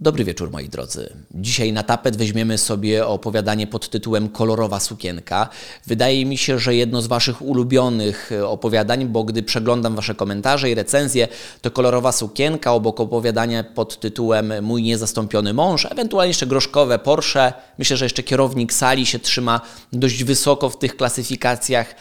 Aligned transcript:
Dobry 0.00 0.24
wieczór 0.24 0.50
moi 0.50 0.68
drodzy. 0.68 1.12
Dzisiaj 1.34 1.72
na 1.72 1.82
tapet 1.82 2.16
weźmiemy 2.16 2.58
sobie 2.58 3.06
opowiadanie 3.06 3.66
pod 3.66 3.88
tytułem 3.88 4.28
Kolorowa 4.28 4.80
sukienka. 4.80 5.48
Wydaje 5.86 6.26
mi 6.26 6.38
się, 6.38 6.58
że 6.58 6.74
jedno 6.74 7.02
z 7.02 7.06
Waszych 7.06 7.42
ulubionych 7.42 8.32
e, 8.32 8.46
opowiadań, 8.46 9.06
bo 9.06 9.24
gdy 9.24 9.42
przeglądam 9.42 9.96
Wasze 9.96 10.14
komentarze 10.14 10.70
i 10.70 10.74
recenzje, 10.74 11.28
to 11.60 11.70
Kolorowa 11.70 12.12
sukienka 12.12 12.72
obok 12.72 13.00
opowiadania 13.00 13.64
pod 13.64 14.00
tytułem 14.00 14.52
Mój 14.62 14.82
niezastąpiony 14.82 15.54
mąż, 15.54 15.86
ewentualnie 15.86 16.28
jeszcze 16.28 16.46
groszkowe 16.46 16.98
Porsche. 16.98 17.52
Myślę, 17.78 17.96
że 17.96 18.04
jeszcze 18.04 18.22
kierownik 18.22 18.72
sali 18.72 19.06
się 19.06 19.18
trzyma 19.18 19.60
dość 19.92 20.24
wysoko 20.24 20.70
w 20.70 20.78
tych 20.78 20.96
klasyfikacjach. 20.96 21.94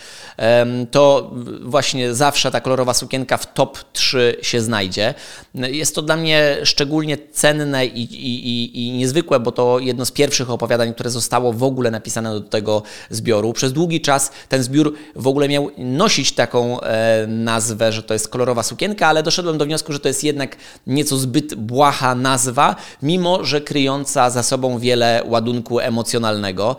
To 0.92 1.32
właśnie 1.62 2.14
zawsze 2.14 2.52
ta 2.52 2.62
kolorowa 2.62 2.94
sukienka 2.94 3.38
w 3.38 3.54
top 3.54 3.78
3 3.94 4.38
się 4.42 4.62
znajdzie. 4.62 5.14
Jest 5.56 5.96
to 5.96 6.02
dla 6.02 6.18
mnie 6.18 6.58
szczególnie 6.64 7.18
cenne 7.18 7.87
i, 7.88 8.02
i, 8.02 8.88
i, 8.88 8.92
niezwykłe, 8.92 9.40
bo 9.40 9.52
to 9.52 9.80
jedno 9.80 10.06
z 10.06 10.12
pierwszych 10.12 10.50
opowiadań, 10.50 10.94
które 10.94 11.10
zostało 11.10 11.54
w 11.54 11.64
ogóle 11.64 11.92
napisane 11.92 12.34
do 12.34 12.42
tego 12.42 12.84
zbioru. 13.10 13.54
Przez 13.54 13.74
długi 13.74 14.02
czas 14.02 14.32
ten 14.50 14.64
zbiór 14.64 14.94
w 15.16 15.28
ogóle 15.28 15.48
miał 15.48 15.72
nosić 15.78 16.32
taką 16.32 16.82
e, 16.82 17.28
nazwę, 17.28 17.92
że 17.92 18.04
to 18.04 18.14
jest 18.14 18.28
kolorowa 18.28 18.64
sukienka, 18.64 19.08
ale 19.08 19.24
doszedłem 19.24 19.58
do 19.58 19.66
wniosku, 19.66 19.94
że 19.94 20.00
to 20.00 20.08
jest 20.08 20.24
jednak 20.24 20.56
nieco 20.88 21.18
zbyt 21.18 21.56
błaha 21.56 22.16
nazwa, 22.16 22.76
mimo 23.02 23.44
że 23.44 23.62
kryjąca 23.62 24.30
za 24.30 24.44
sobą 24.44 24.80
wiele 24.80 25.24
ładunku 25.26 25.80
emocjonalnego. 25.80 26.76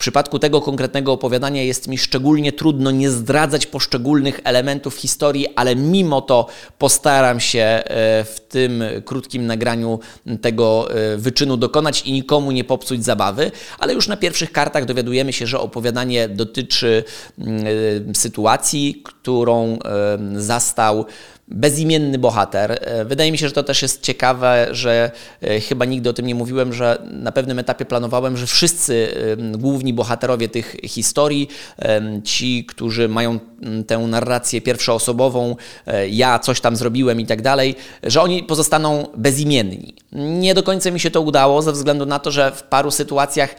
W 0.00 0.02
przypadku 0.02 0.38
tego 0.38 0.60
konkretnego 0.60 1.12
opowiadania 1.12 1.62
jest 1.62 1.88
mi 1.88 1.98
szczególnie 1.98 2.52
trudno 2.52 2.90
nie 2.90 3.10
zdradzać 3.10 3.66
poszczególnych 3.66 4.40
elementów 4.44 4.96
historii, 4.96 5.46
ale 5.56 5.76
mimo 5.76 6.20
to 6.20 6.46
postaram 6.78 7.40
się 7.40 7.60
e, 7.60 7.82
w 8.24 8.40
tym 8.48 8.84
krótkim 9.04 9.46
nagraniu 9.46 10.00
tego 10.40 10.88
e, 10.90 11.16
wyczynu 11.16 11.56
dokonać 11.56 12.02
i 12.02 12.12
nikomu 12.12 12.52
nie 12.52 12.64
popsuć 12.64 13.04
zabawy, 13.04 13.50
ale 13.78 13.94
już 13.94 14.08
na 14.08 14.16
pierwszych 14.16 14.52
kartach 14.52 14.84
dowiadujemy 14.84 15.32
się, 15.32 15.46
że 15.46 15.60
opowiadanie 15.60 16.28
dotyczy 16.28 17.04
mm, 17.38 17.64
e, 18.10 18.14
sytuacji, 18.14 19.02
którą 19.04 19.78
zastał 20.36 21.06
bezimienny 21.50 22.18
bohater. 22.18 22.78
E, 22.80 23.04
wydaje 23.04 23.32
mi 23.32 23.38
się, 23.38 23.48
że 23.48 23.54
to 23.54 23.62
też 23.62 23.82
jest 23.82 24.02
ciekawe, 24.02 24.68
że 24.70 25.10
e, 25.42 25.60
chyba 25.60 25.84
nigdy 25.84 26.10
o 26.10 26.12
tym 26.12 26.26
nie 26.26 26.34
mówiłem, 26.34 26.72
że 26.72 26.98
na 27.12 27.32
pewnym 27.32 27.58
etapie 27.58 27.84
planowałem, 27.84 28.36
że 28.36 28.46
wszyscy 28.46 29.08
główni 29.58 29.94
bohaterowie 29.94 30.48
tych 30.48 30.76
historii, 30.84 31.48
ci, 32.24 32.64
którzy 32.64 33.08
mają 33.08 33.38
tę 33.86 33.98
narrację 33.98 34.60
pierwszoosobową, 34.60 35.56
e, 35.86 36.08
ja 36.08 36.38
coś 36.38 36.60
tam 36.60 36.76
zrobiłem 36.76 37.20
i 37.20 37.26
tak 37.26 37.42
dalej, 37.42 37.76
że 38.02 38.22
oni 38.22 38.42
pozostaną 38.42 39.06
bezimienni. 39.16 39.94
Nie 40.12 40.54
do 40.54 40.62
końca 40.62 40.90
mi 40.90 41.00
się 41.00 41.10
to 41.10 41.20
udało, 41.20 41.62
ze 41.62 41.72
względu 41.72 42.06
na 42.06 42.18
to, 42.18 42.30
że 42.30 42.52
w 42.52 42.62
paru 42.62 42.90
sytuacjach 42.90 43.54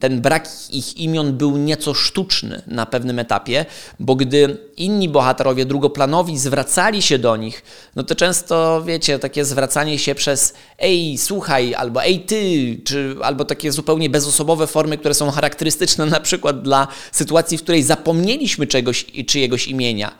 ten 0.00 0.20
brak 0.20 0.48
ich 0.70 0.96
imion 0.96 1.32
był 1.32 1.56
nieco 1.56 1.94
sztuczny 1.94 2.62
na 2.66 2.86
pewnym 2.86 3.18
etapie, 3.18 3.66
bo 4.00 4.14
gdy 4.14 4.58
inni 4.76 5.08
bohaterowie 5.08 5.64
drugoplanowi 5.64 6.38
zwracali 6.38 7.02
się 7.02 7.18
do 7.18 7.36
nich, 7.36 7.62
no 7.96 8.02
to 8.02 8.14
często, 8.14 8.82
wiecie, 8.86 9.18
takie 9.18 9.44
zwracanie 9.44 9.98
się 9.98 10.14
przez 10.14 10.54
ej, 10.78 11.18
słuchaj, 11.18 11.74
albo 11.74 12.04
ej, 12.04 12.20
ty, 12.20 12.80
czy 12.84 13.16
albo 13.22 13.44
takie 13.44 13.72
zupełnie 13.72 14.10
bezosobowe 14.10 14.66
formy, 14.66 14.98
które 14.98 15.14
są 15.14 15.30
charakterystyczne 15.30 16.06
na 16.06 16.20
przykład 16.20 16.62
dla 16.62 16.88
sytuacji, 17.12 17.58
w 17.58 17.62
której 17.62 17.82
zapomnieliśmy 17.82 18.66
czegoś 18.66 19.06
i 19.14 19.24
czyjegoś 19.24 19.68
imienia. 19.68 20.12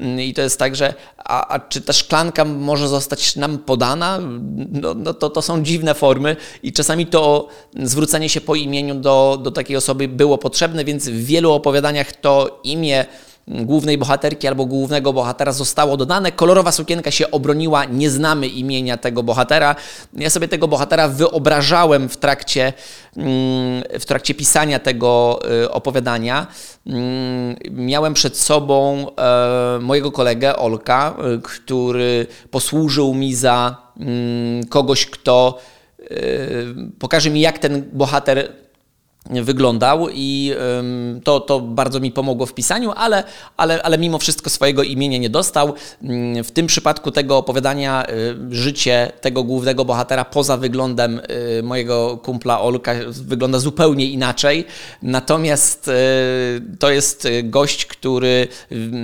Mm, 0.00 0.20
I 0.20 0.34
to 0.34 0.42
jest 0.42 0.58
tak, 0.58 0.76
że 0.76 0.94
a, 1.16 1.48
a, 1.48 1.58
czy 1.58 1.80
ta 1.80 1.92
szklanka 1.92 2.44
może 2.44 2.88
zostać 2.88 3.36
nam 3.36 3.58
podana? 3.58 4.18
No, 4.72 4.94
no 4.94 5.14
to, 5.14 5.30
to 5.30 5.42
są 5.42 5.62
dziwne 5.62 5.94
formy 5.94 6.36
i 6.62 6.72
czasami 6.72 7.06
to 7.06 7.48
zwrócenie 7.82 8.28
się 8.28 8.40
po 8.40 8.54
imieniu 8.54 8.94
do, 8.94 9.38
do 9.42 9.50
takiej 9.50 9.76
osoby 9.76 10.08
było 10.08 10.38
potrzebne, 10.38 10.84
więc 10.84 11.08
w 11.08 11.24
wielu 11.24 11.52
opowiadaniach 11.52 12.12
to 12.12 12.60
imię 12.64 13.06
głównej 13.48 13.98
bohaterki 13.98 14.48
albo 14.48 14.66
głównego 14.66 15.12
bohatera 15.12 15.52
zostało 15.52 15.96
dodane. 15.96 16.32
Kolorowa 16.32 16.72
sukienka 16.72 17.10
się 17.10 17.30
obroniła, 17.30 17.84
nie 17.84 18.10
znamy 18.10 18.46
imienia 18.46 18.96
tego 18.96 19.22
bohatera. 19.22 19.76
Ja 20.16 20.30
sobie 20.30 20.48
tego 20.48 20.68
bohatera 20.68 21.08
wyobrażałem 21.08 22.08
w 22.08 22.16
trakcie, 22.16 22.72
mm, 23.16 23.82
w 24.00 24.04
trakcie 24.04 24.34
pisania 24.34 24.78
tego 24.78 25.40
y, 25.62 25.70
opowiadania. 25.70 26.46
Mm, 26.86 27.56
miałem 27.70 28.14
przed 28.14 28.36
sobą 28.36 29.06
e, 29.16 29.78
mojego 29.80 30.12
kolegę 30.12 30.56
Olka, 30.56 31.16
y, 31.36 31.42
który 31.42 32.26
posłużył 32.50 33.14
mi 33.14 33.34
za 33.34 33.76
mm, 34.00 34.66
kogoś, 34.66 35.06
kto 35.06 35.58
y, 36.00 36.74
pokaże 36.98 37.30
mi, 37.30 37.40
jak 37.40 37.58
ten 37.58 37.90
bohater 37.92 38.52
wyglądał 39.26 40.08
i 40.12 40.54
to, 41.24 41.40
to 41.40 41.60
bardzo 41.60 42.00
mi 42.00 42.12
pomogło 42.12 42.46
w 42.46 42.54
pisaniu, 42.54 42.92
ale, 42.96 43.24
ale, 43.56 43.82
ale 43.82 43.98
mimo 43.98 44.18
wszystko 44.18 44.50
swojego 44.50 44.82
imienia 44.82 45.18
nie 45.18 45.30
dostał. 45.30 45.74
Mm, 46.02 46.44
w 46.44 46.50
tym 46.50 46.66
przypadku 46.66 47.10
tego 47.10 47.36
opowiadania 47.36 48.06
y, 48.10 48.54
życie 48.54 49.12
tego 49.20 49.44
głównego 49.44 49.84
bohatera 49.84 50.24
poza 50.24 50.56
wyglądem 50.56 51.20
y, 51.58 51.62
mojego 51.62 52.18
kumpla 52.22 52.60
Olka 52.60 52.94
wygląda 53.10 53.58
zupełnie 53.58 54.06
inaczej. 54.06 54.64
Natomiast 55.02 55.88
y, 55.88 55.92
to 56.78 56.90
jest 56.90 57.28
gość, 57.44 57.86
który 57.86 58.48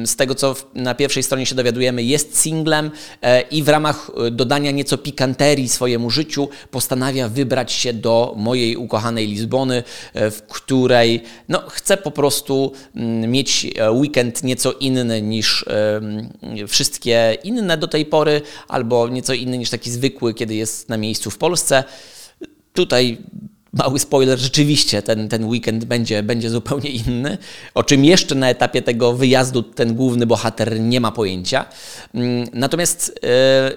z 0.04 0.16
tego 0.16 0.34
co 0.34 0.54
na 0.74 0.94
pierwszej 0.94 1.22
stronie 1.22 1.46
się 1.46 1.54
dowiadujemy 1.54 2.02
jest 2.02 2.38
singlem 2.40 2.90
e, 3.22 3.40
i 3.40 3.62
w 3.62 3.68
ramach 3.68 4.10
dodania 4.30 4.70
nieco 4.70 4.98
pikanterii 4.98 5.68
swojemu 5.68 6.10
życiu 6.10 6.48
postanawia 6.70 7.28
wybrać 7.28 7.72
się 7.72 7.92
do 7.92 8.34
mojej 8.36 8.76
ukochanej 8.76 9.26
Lizbony, 9.26 9.82
w 10.14 10.42
której 10.48 11.22
no, 11.48 11.62
chcę 11.68 11.96
po 11.96 12.10
prostu 12.10 12.72
mm, 12.94 13.30
mieć 13.30 13.66
e, 13.76 13.92
weekend 13.92 14.42
nieco 14.42 14.72
inny 14.72 15.22
niż 15.22 15.64
wszystkie 16.68 17.36
inne 17.44 17.76
do 17.76 17.88
tej 17.88 18.06
pory, 18.06 18.42
albo 18.68 19.08
nieco 19.08 19.34
inny 19.34 19.58
niż 19.58 19.70
taki 19.70 19.90
zwykły, 19.90 20.34
kiedy 20.34 20.54
jest 20.54 20.88
na 20.88 20.96
miejscu 20.96 21.30
w 21.30 21.38
Polsce. 21.38 21.84
Tutaj 22.72 23.18
mały 23.76 23.98
spoiler, 23.98 24.38
rzeczywiście 24.38 25.02
ten, 25.02 25.28
ten 25.28 25.44
weekend 25.44 25.84
będzie, 25.84 26.22
będzie 26.22 26.50
zupełnie 26.50 26.90
inny, 26.90 27.38
o 27.74 27.84
czym 27.84 28.04
jeszcze 28.04 28.34
na 28.34 28.50
etapie 28.50 28.82
tego 28.82 29.12
wyjazdu 29.12 29.62
ten 29.62 29.94
główny 29.94 30.26
bohater 30.26 30.80
nie 30.80 31.00
ma 31.00 31.12
pojęcia. 31.12 31.64
Mm, 32.14 32.48
natomiast 32.52 33.20
e, 33.24 33.72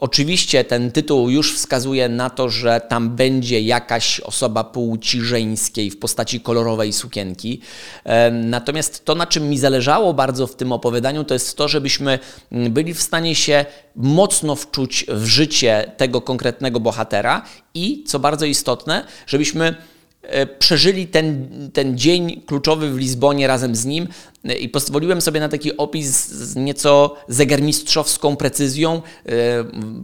oczywiście 0.00 0.64
ten 0.64 0.92
tytuł 0.92 1.30
już 1.30 1.54
wskazuje 1.54 2.08
na 2.08 2.30
to, 2.30 2.48
że 2.48 2.80
tam 2.88 3.16
będzie 3.16 3.60
jakaś 3.60 4.20
osoba 4.20 4.64
płci 4.64 5.20
żeńskiej 5.20 5.90
w 5.90 5.98
postaci 5.98 6.40
kolorowej 6.40 6.92
sukienki. 6.92 7.60
E, 8.04 8.30
natomiast 8.30 9.04
to, 9.04 9.14
na 9.14 9.26
czym 9.26 9.50
mi 9.50 9.58
zależało 9.58 10.14
bardzo 10.14 10.46
w 10.46 10.56
tym 10.56 10.72
opowiadaniu, 10.72 11.24
to 11.24 11.34
jest 11.34 11.56
to, 11.56 11.68
żebyśmy 11.68 12.18
mm, 12.52 12.72
byli 12.72 12.94
w 12.94 13.02
stanie 13.02 13.34
się 13.34 13.64
mocno 13.96 14.56
wczuć 14.56 15.06
w 15.08 15.24
życie 15.24 15.92
tego 15.96 16.20
konkretnego 16.20 16.80
bohatera 16.80 17.42
i, 17.74 18.04
co 18.06 18.18
bardzo 18.18 18.46
istotne, 18.46 19.04
żebyśmy 19.26 19.74
e, 20.22 20.46
przeżyli 20.46 21.06
ten, 21.06 21.48
ten 21.72 21.98
dzień 21.98 22.42
kluczowy 22.46 22.90
w 22.90 22.96
Lizbonie 22.96 23.46
razem 23.46 23.76
z 23.76 23.84
nim 23.84 24.08
e, 24.44 24.54
i 24.54 24.68
pozwoliłem 24.68 25.20
sobie 25.20 25.40
na 25.40 25.48
taki 25.48 25.76
opis 25.76 26.28
z 26.28 26.56
nieco 26.56 27.16
zegarmistrzowską 27.28 28.36
precyzją, 28.36 28.94
e, 28.94 29.30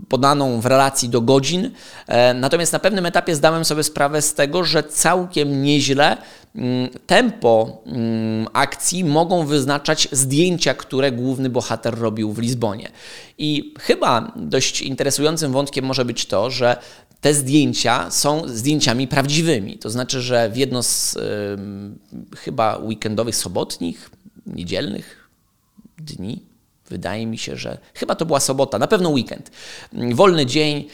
podaną 0.08 0.60
w 0.60 0.66
relacji 0.66 1.08
do 1.08 1.20
godzin. 1.20 1.70
Natomiast 2.34 2.72
na 2.72 2.78
pewnym 2.78 3.06
etapie 3.06 3.34
zdałem 3.34 3.64
sobie 3.64 3.82
sprawę 3.82 4.22
z 4.22 4.34
tego, 4.34 4.64
że 4.64 4.82
całkiem 4.82 5.62
nieźle 5.62 6.16
tempo 7.06 7.82
mm, 7.86 8.46
akcji 8.52 9.04
mogą 9.04 9.46
wyznaczać 9.46 10.08
zdjęcia, 10.12 10.74
które 10.74 11.12
główny 11.12 11.50
bohater 11.50 11.98
robił 11.98 12.32
w 12.32 12.38
Lizbonie. 12.38 12.90
I 13.38 13.74
chyba 13.80 14.32
dość 14.36 14.82
interesującym 14.82 15.52
wątkiem 15.52 15.84
może 15.84 16.04
być 16.04 16.26
to, 16.26 16.50
że 16.50 16.76
te 17.20 17.34
zdjęcia 17.34 18.10
są 18.10 18.42
zdjęciami 18.48 19.08
prawdziwymi. 19.08 19.78
To 19.78 19.90
znaczy, 19.90 20.20
że 20.22 20.50
w 20.50 20.56
jedno 20.56 20.82
z 20.82 21.18
chyba 22.36 22.78
weekendowych, 22.78 23.36
sobotnich, 23.36 24.10
niedzielnych 24.46 25.28
dni, 25.98 26.49
wydaje 26.90 27.26
mi 27.26 27.38
się, 27.38 27.56
że 27.56 27.78
chyba 27.94 28.14
to 28.14 28.26
była 28.26 28.40
sobota, 28.40 28.78
na 28.78 28.86
pewno 28.86 29.08
weekend. 29.08 29.50
Wolny 29.92 30.46
dzień 30.46 30.84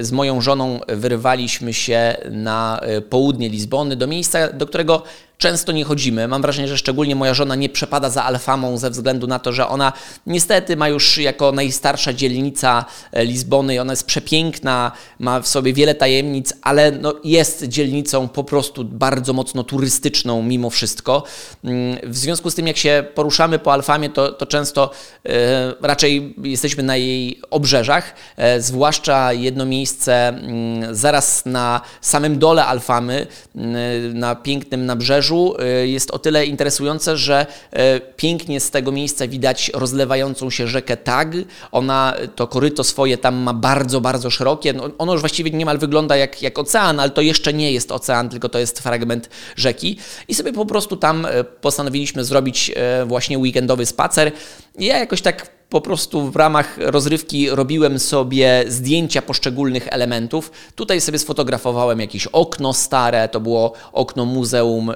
z 0.00 0.12
moją 0.12 0.40
żoną 0.40 0.80
wyrywaliśmy 0.88 1.74
się 1.74 2.16
na 2.30 2.80
e, 2.82 3.00
południe 3.00 3.48
Lizbony, 3.48 3.96
do 3.96 4.06
miejsca, 4.06 4.52
do 4.52 4.66
którego 4.66 5.02
często 5.38 5.72
nie 5.72 5.84
chodzimy. 5.84 6.28
Mam 6.28 6.42
wrażenie, 6.42 6.68
że 6.68 6.78
szczególnie 6.78 7.16
moja 7.16 7.34
żona 7.34 7.54
nie 7.54 7.68
przepada 7.68 8.10
za 8.10 8.24
Alfamą 8.24 8.78
ze 8.78 8.90
względu 8.90 9.26
na 9.26 9.38
to, 9.38 9.52
że 9.52 9.68
ona 9.68 9.92
niestety 10.26 10.76
ma 10.76 10.88
już 10.88 11.18
jako 11.18 11.52
najstarsza 11.52 12.12
dzielnica 12.12 12.84
e, 13.12 13.24
Lizbony, 13.24 13.80
ona 13.80 13.92
jest 13.92 14.06
przepiękna, 14.06 14.92
ma 15.18 15.40
w 15.40 15.48
sobie 15.48 15.72
wiele 15.72 15.94
tajemnic, 15.94 16.52
ale 16.62 16.92
no 16.92 17.14
jest 17.24 17.64
dzielnicą 17.64 18.28
po 18.28 18.44
prostu 18.44 18.84
bardzo 18.84 19.32
mocno 19.32 19.64
turystyczną 19.64 20.42
mimo 20.42 20.70
wszystko. 20.70 21.22
Mm, 21.64 21.98
w 22.04 22.16
związku 22.16 22.50
z 22.50 22.54
tym, 22.54 22.66
jak 22.66 22.76
się 22.76 23.04
poruszamy 23.14 23.58
po 23.58 23.72
Alfamie, 23.72 24.10
to, 24.10 24.32
to 24.32 24.46
często 24.46 24.90
e, 25.26 25.74
raczej 25.80 26.34
jesteśmy 26.42 26.82
na 26.82 26.96
jej 26.96 27.40
obrzeżach, 27.50 28.14
e, 28.36 28.60
zwłaszcza 28.60 29.32
jedno 29.32 29.64
miejsce 29.64 30.28
mm, 30.28 30.94
zaraz 30.94 31.46
na 31.46 31.80
samym 32.00 32.38
dole 32.38 32.66
Alfamy, 32.66 33.26
mm, 33.56 34.18
na 34.18 34.34
pięknym 34.34 34.86
nabrzeżu, 34.86 35.27
Y, 35.30 35.88
jest 35.88 36.10
o 36.10 36.18
tyle 36.18 36.46
interesujące, 36.46 37.16
że 37.16 37.46
y, 37.72 37.78
pięknie 38.16 38.60
z 38.60 38.70
tego 38.70 38.92
miejsca 38.92 39.28
widać 39.28 39.70
rozlewającą 39.74 40.50
się 40.50 40.68
rzekę 40.68 40.96
Tag. 40.96 41.28
Ona 41.72 42.14
to 42.36 42.46
koryto 42.46 42.84
swoje 42.84 43.18
tam 43.18 43.36
ma 43.36 43.54
bardzo, 43.54 44.00
bardzo 44.00 44.30
szerokie. 44.30 44.72
No, 44.72 44.90
ono 44.98 45.12
już 45.12 45.22
właściwie 45.22 45.50
niemal 45.50 45.78
wygląda 45.78 46.16
jak, 46.16 46.42
jak 46.42 46.58
ocean, 46.58 47.00
ale 47.00 47.10
to 47.10 47.20
jeszcze 47.20 47.52
nie 47.52 47.72
jest 47.72 47.92
ocean, 47.92 48.28
tylko 48.28 48.48
to 48.48 48.58
jest 48.58 48.80
fragment 48.80 49.30
rzeki. 49.56 49.98
I 50.28 50.34
sobie 50.34 50.52
po 50.52 50.66
prostu 50.66 50.96
tam 50.96 51.26
postanowiliśmy 51.60 52.24
zrobić 52.24 52.72
właśnie 53.06 53.38
weekendowy 53.38 53.86
spacer. 53.86 54.32
Ja 54.78 54.98
jakoś 54.98 55.22
tak 55.22 55.57
po 55.68 55.80
prostu 55.80 56.30
w 56.30 56.36
ramach 56.36 56.78
rozrywki 56.78 57.50
robiłem 57.50 57.98
sobie 57.98 58.64
zdjęcia 58.68 59.22
poszczególnych 59.22 59.88
elementów. 59.90 60.50
Tutaj 60.74 61.00
sobie 61.00 61.18
sfotografowałem 61.18 62.00
jakieś 62.00 62.26
okno 62.26 62.72
stare, 62.72 63.28
to 63.28 63.40
było 63.40 63.72
okno 63.92 64.24
Muzeum 64.24 64.92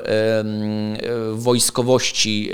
Wojskowości 1.33 2.51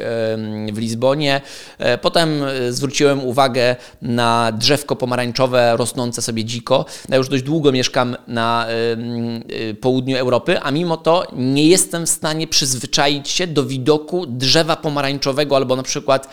w 0.73 0.79
Lizbonie. 0.79 1.41
E, 1.79 1.99
potem 1.99 2.43
e, 2.43 2.73
zwróciłem 2.73 3.25
uwagę 3.25 3.76
na 4.03 4.53
drzewko 4.53 4.97
pomarańczowe 4.97 5.76
rosnące 5.76 6.23
sobie 6.23 6.44
dziko. 6.44 6.85
Ja 7.09 7.17
już 7.17 7.29
dość 7.29 7.43
długo 7.43 7.73
mieszkam 7.73 8.17
na 8.26 8.67
e, 8.69 9.75
południu 9.75 10.17
Europy, 10.17 10.61
a 10.61 10.71
mimo 10.71 10.97
to 10.97 11.26
nie 11.32 11.67
jestem 11.69 12.06
w 12.06 12.11
stanie 12.11 12.47
przyzwyczaić 12.47 13.29
się 13.29 13.47
do 13.47 13.64
widoku 13.64 14.26
drzewa 14.26 14.76
pomarańczowego 14.76 15.56
albo 15.56 15.76
na 15.76 15.82
przykład 15.82 16.29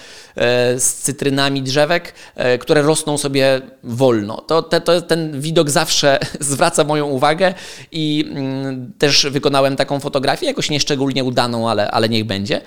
z 0.78 0.94
cytrynami 0.94 1.62
drzewa 1.62 1.75
drzewek, 1.76 2.14
e, 2.36 2.58
które 2.58 2.82
rosną 2.82 3.18
sobie 3.18 3.62
wolno. 3.84 4.42
To, 4.42 4.62
te, 4.64 4.82
to 4.82 5.02
ten 5.02 5.42
widok 5.42 5.70
zawsze 5.70 6.20
zwraca 6.40 6.84
moją 6.84 7.06
uwagę 7.06 7.54
i 7.92 8.26
mm, 8.30 8.92
też 8.98 9.28
wykonałem 9.32 9.76
taką 9.76 10.00
fotografię, 10.00 10.46
jakoś 10.46 10.70
nieszczególnie 10.70 11.24
udaną, 11.24 11.70
ale, 11.70 11.92
ale 11.92 12.10
niech 12.10 12.26
będzie. 12.26 12.62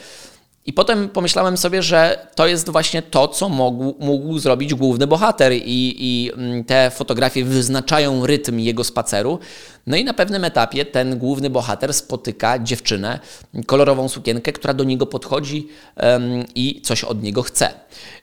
I 0.69 0.73
potem 0.73 1.09
pomyślałem 1.09 1.57
sobie, 1.57 1.83
że 1.83 2.27
to 2.35 2.47
jest 2.47 2.71
właśnie 2.71 3.03
to, 3.03 3.29
co 3.29 3.49
mógł, 3.49 3.95
mógł 3.99 4.39
zrobić 4.39 4.75
główny 4.75 5.07
bohater, 5.07 5.53
i, 5.53 5.61
i, 5.65 6.33
mm, 6.33 6.65
te 6.65 6.91
fotografie 6.91 7.45
wyznaczają 7.45 8.27
rytm 8.27 8.59
jego 8.59 8.85
spaceru. 8.85 9.39
No 9.87 9.97
i 9.97 10.05
na 10.05 10.15
pewnym 10.15 10.45
etapie 10.45 10.85
ten 10.85 11.19
główny 11.19 11.51
bohater 11.51 11.95
spotyka 11.95 12.59
dziewczynę, 12.59 13.19
kolorową 13.67 14.09
sukienkę, 14.09 14.53
która 14.53 14.75
do 14.75 14.85
niego 14.85 15.07
podchodzi 15.07 15.69
um, 15.97 16.45
i 16.55 16.81
coś 16.83 17.05
od 17.05 17.23
niego 17.23 17.43
chce. 17.43 17.71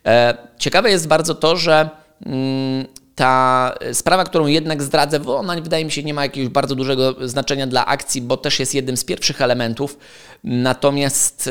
E, 0.06 0.38
ciekawe 0.58 0.90
jest 0.90 1.08
bardzo 1.08 1.36
to, 1.36 1.58
że. 1.58 1.90
Um, 2.26 3.05
ta 3.16 3.74
sprawa, 3.94 4.24
którą 4.24 4.48
jednak 4.48 4.84
zdradzę, 4.84 5.20
bo 5.20 5.38
ona 5.38 5.62
wydaje 5.62 5.86
mi 5.86 5.92
się 5.92 6.04
nie 6.04 6.14
ma 6.14 6.24
jakiegoś 6.24 6.50
bardzo 6.50 6.76
dużego 6.76 7.28
znaczenia 7.28 7.68
dla 7.68 7.86
akcji, 7.86 8.22
bo 8.22 8.38
też 8.38 8.60
jest 8.60 8.74
jednym 8.74 8.98
z 8.98 9.04
pierwszych 9.04 9.42
elementów. 9.42 9.98
Natomiast 10.44 11.50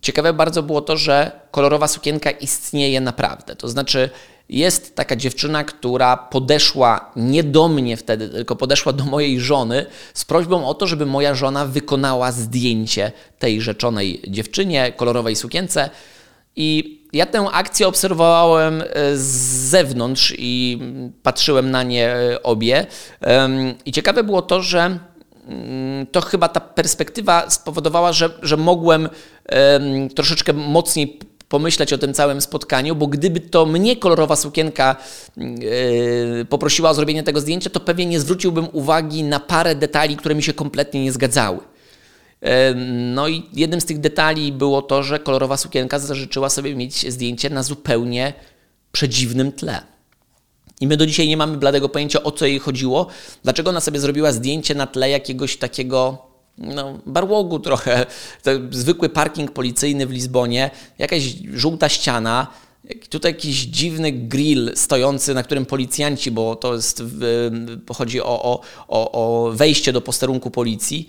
ciekawe 0.00 0.32
bardzo 0.32 0.62
było 0.62 0.80
to, 0.80 0.96
że 0.96 1.40
kolorowa 1.50 1.88
sukienka 1.88 2.30
istnieje 2.30 3.00
naprawdę. 3.00 3.56
To 3.56 3.68
znaczy, 3.68 4.10
jest 4.48 4.96
taka 4.96 5.16
dziewczyna, 5.16 5.64
która 5.64 6.16
podeszła 6.16 7.12
nie 7.16 7.44
do 7.44 7.68
mnie 7.68 7.96
wtedy, 7.96 8.28
tylko 8.28 8.56
podeszła 8.56 8.92
do 8.92 9.04
mojej 9.04 9.40
żony 9.40 9.86
z 10.14 10.24
prośbą 10.24 10.66
o 10.66 10.74
to, 10.74 10.86
żeby 10.86 11.06
moja 11.06 11.34
żona 11.34 11.66
wykonała 11.66 12.32
zdjęcie 12.32 13.12
tej 13.38 13.60
rzeczonej 13.60 14.22
dziewczynie, 14.28 14.92
kolorowej 14.96 15.36
sukience. 15.36 15.90
I 16.56 17.00
ja 17.14 17.26
tę 17.26 17.46
akcję 17.52 17.88
obserwowałem 17.88 18.82
e, 18.82 19.16
z 19.16 19.26
zewnątrz 19.70 20.34
i 20.38 20.78
patrzyłem 21.22 21.70
na 21.70 21.82
nie 21.82 22.08
e, 22.08 22.42
obie. 22.42 22.86
I 23.86 23.92
ciekawe 23.92 24.24
było 24.24 24.42
to, 24.42 24.62
że 24.62 24.98
mm, 25.48 26.06
to 26.06 26.20
chyba 26.20 26.48
ta 26.48 26.60
perspektywa 26.60 27.50
spowodowała, 27.50 28.12
że, 28.12 28.30
że 28.42 28.56
mogłem 28.56 29.08
troszeczkę 30.14 30.52
mocniej 30.52 31.18
pomyśleć 31.48 31.92
o 31.92 31.98
tym 31.98 32.14
całym 32.14 32.40
spotkaniu, 32.40 32.94
bo 32.94 33.06
gdyby 33.06 33.40
to 33.40 33.66
mnie 33.66 33.96
kolorowa 33.96 34.36
sukienka 34.36 34.96
yy, 35.36 36.46
poprosiła 36.48 36.90
o 36.90 36.94
zrobienie 36.94 37.22
tego 37.22 37.40
zdjęcia, 37.40 37.70
to 37.70 37.80
pewnie 37.80 38.06
nie 38.06 38.20
zwróciłbym 38.20 38.68
uwagi 38.72 39.24
na 39.24 39.40
parę 39.40 39.74
detali, 39.74 40.16
które 40.16 40.34
mi 40.34 40.42
się 40.42 40.52
kompletnie 40.52 41.04
nie 41.04 41.12
zgadzały. 41.12 41.58
No 42.86 43.28
i 43.28 43.42
jednym 43.52 43.80
z 43.80 43.84
tych 43.84 44.00
detali 44.00 44.52
było 44.52 44.82
to, 44.82 45.02
że 45.02 45.18
kolorowa 45.18 45.56
sukienka 45.56 45.98
zażyczyła 45.98 46.50
sobie 46.50 46.74
mieć 46.74 47.12
zdjęcie 47.12 47.50
na 47.50 47.62
zupełnie 47.62 48.32
przedziwnym 48.92 49.52
tle. 49.52 49.82
I 50.80 50.86
my 50.86 50.96
do 50.96 51.06
dzisiaj 51.06 51.28
nie 51.28 51.36
mamy 51.36 51.56
bladego 51.56 51.88
pojęcia, 51.88 52.22
o 52.22 52.30
co 52.30 52.46
jej 52.46 52.58
chodziło, 52.58 53.06
dlaczego 53.42 53.70
ona 53.70 53.80
sobie 53.80 54.00
zrobiła 54.00 54.32
zdjęcie 54.32 54.74
na 54.74 54.86
tle 54.86 55.10
jakiegoś 55.10 55.56
takiego 55.56 56.18
no, 56.58 56.98
barłogu 57.06 57.58
trochę, 57.58 58.06
zwykły 58.70 59.08
parking 59.08 59.50
policyjny 59.50 60.06
w 60.06 60.10
Lizbonie, 60.10 60.70
jakaś 60.98 61.22
żółta 61.54 61.88
ściana, 61.88 62.46
tutaj 63.08 63.32
jakiś 63.32 63.56
dziwny 63.56 64.12
grill 64.12 64.72
stojący, 64.74 65.34
na 65.34 65.42
którym 65.42 65.66
policjanci, 65.66 66.30
bo 66.30 66.56
to 66.56 66.74
jest, 66.74 67.02
chodzi 67.94 68.20
o, 68.20 68.42
o, 68.42 68.60
o, 68.88 69.12
o 69.12 69.52
wejście 69.52 69.92
do 69.92 70.00
posterunku 70.00 70.50
policji, 70.50 71.08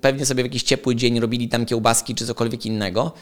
pewnie 0.00 0.26
sobie 0.26 0.42
w 0.42 0.46
jakiś 0.46 0.62
ciepły 0.62 0.96
dzień 0.96 1.20
robili 1.20 1.48
tam 1.48 1.66
kiełbaski 1.66 2.14
czy 2.14 2.26
cokolwiek 2.26 2.66
innego. 2.66 3.12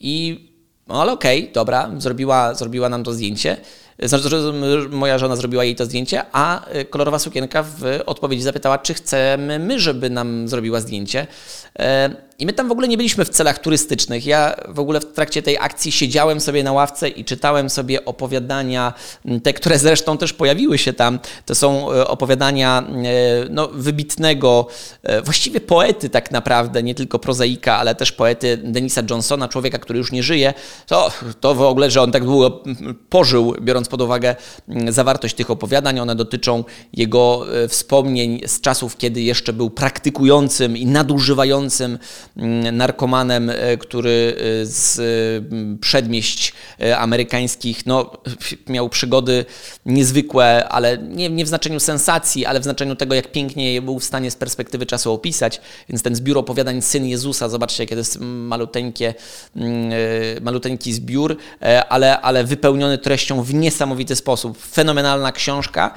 I 0.00 0.48
no 0.88 1.02
ale 1.02 1.12
okej, 1.12 1.40
okay, 1.40 1.52
dobra, 1.52 1.90
zrobiła, 1.98 2.54
zrobiła 2.54 2.88
nam 2.88 3.04
to 3.04 3.12
zdjęcie. 3.12 3.56
Znaczy, 4.02 4.52
moja 4.90 5.18
żona 5.18 5.36
zrobiła 5.36 5.64
jej 5.64 5.76
to 5.76 5.84
zdjęcie, 5.84 6.22
a 6.32 6.74
y, 6.76 6.84
kolorowa 6.84 7.18
sukienka 7.18 7.62
w 7.62 8.00
odpowiedzi 8.06 8.42
zapytała, 8.42 8.78
czy 8.78 8.94
chcemy 8.94 9.58
my, 9.58 9.80
żeby 9.80 10.10
nam 10.10 10.48
zrobiła 10.48 10.80
zdjęcie. 10.80 11.26
E, 11.78 12.10
I 12.38 12.46
my 12.46 12.52
tam 12.52 12.68
w 12.68 12.72
ogóle 12.72 12.88
nie 12.88 12.96
byliśmy 12.96 13.24
w 13.24 13.28
celach 13.28 13.58
turystycznych. 13.58 14.26
Ja 14.26 14.56
w 14.68 14.80
ogóle 14.80 15.00
w 15.00 15.12
trakcie 15.12 15.42
tej 15.42 15.58
akcji 15.58 15.92
siedziałem 15.92 16.40
sobie 16.40 16.62
na 16.62 16.72
ławce 16.72 17.08
i 17.08 17.24
czytałem 17.24 17.70
sobie 17.70 18.04
opowiadania, 18.04 18.92
te, 19.42 19.52
które 19.52 19.78
zresztą 19.78 20.18
też 20.18 20.32
pojawiły 20.32 20.78
się 20.78 20.92
tam. 20.92 21.18
To 21.46 21.54
są 21.54 21.92
e, 21.92 22.06
opowiadania 22.08 22.82
e, 22.88 23.02
no, 23.50 23.68
wybitnego, 23.68 24.66
właściwie 25.24 25.60
poety 25.60 26.10
tak 26.10 26.30
naprawdę, 26.30 26.82
nie 26.82 26.94
tylko 26.94 27.18
prozaika, 27.18 27.76
ale 27.76 27.94
też 27.94 28.12
poety 28.12 28.56
Denisa 28.64 29.02
Johnsona, 29.10 29.48
człowieka, 29.48 29.78
który 29.78 29.98
już 29.98 30.12
nie 30.12 30.22
żyje. 30.22 30.54
To, 30.86 31.10
to 31.40 31.54
w 31.54 31.62
ogóle, 31.62 31.90
że 31.90 32.02
on 32.02 32.12
tak 32.12 32.24
długo 32.24 32.62
pożył, 33.08 33.54
biorąc 33.60 33.88
pod 33.92 34.00
uwagę 34.00 34.36
zawartość 34.88 35.34
tych 35.34 35.50
opowiadań. 35.50 36.00
One 36.00 36.14
dotyczą 36.14 36.64
jego 36.92 37.46
wspomnień 37.68 38.40
z 38.46 38.60
czasów, 38.60 38.96
kiedy 38.96 39.22
jeszcze 39.22 39.52
był 39.52 39.70
praktykującym 39.70 40.76
i 40.76 40.86
nadużywającym 40.86 41.98
Mm, 42.36 42.76
narkomanem, 42.76 43.50
e, 43.50 43.76
który 43.76 44.36
e, 44.36 44.66
z 44.66 44.98
mm, 45.52 45.78
przedmieść 45.78 46.52
e, 46.80 46.98
amerykańskich 46.98 47.86
no, 47.86 48.10
miał 48.68 48.88
przygody 48.88 49.44
niezwykłe, 49.86 50.68
ale 50.68 50.98
nie, 50.98 51.30
nie 51.30 51.44
w 51.44 51.48
znaczeniu 51.48 51.80
sensacji, 51.80 52.46
ale 52.46 52.60
w 52.60 52.62
znaczeniu 52.62 52.96
tego, 52.96 53.14
jak 53.14 53.32
pięknie 53.32 53.74
je 53.74 53.82
był 53.82 53.98
w 53.98 54.04
stanie 54.04 54.30
z 54.30 54.36
perspektywy 54.36 54.86
czasu 54.86 55.12
opisać. 55.12 55.60
Więc 55.88 56.02
ten 56.02 56.14
zbiór 56.14 56.38
opowiadań 56.38 56.82
Syn 56.82 57.06
Jezusa, 57.06 57.48
zobaczcie, 57.48 57.82
jakie 57.82 57.94
to 57.94 58.00
jest 58.00 58.18
maluteńkie, 58.20 59.14
mm, 59.56 59.92
maluteńki 60.42 60.92
zbiór, 60.92 61.36
ale, 61.88 62.20
ale 62.20 62.44
wypełniony 62.44 62.98
treścią 62.98 63.42
w 63.42 63.54
niesamowity 63.72 64.16
sposób. 64.16 64.58
Fenomenalna 64.58 65.32
książka 65.32 65.94